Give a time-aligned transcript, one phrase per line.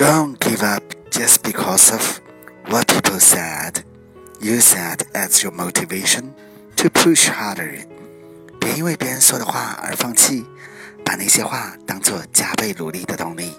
[0.00, 2.22] Don't give up just because of
[2.70, 3.84] what people said.
[4.40, 6.32] Use that as your motivation
[6.76, 7.86] to push harder.
[8.58, 10.46] 别因为别人说的话而放弃，
[11.04, 13.52] 把那些话当做加倍努力的动力。